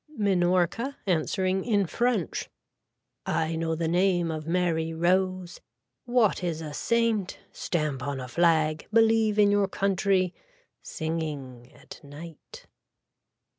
[0.17, 2.49] (Minorca answering in french.)
[3.27, 5.61] I know the name of Mary Rose.
[6.05, 7.37] What is a saint.
[7.51, 8.87] Stamp on a flag.
[8.91, 10.33] Believe in your country.
[10.81, 12.65] Singing at night.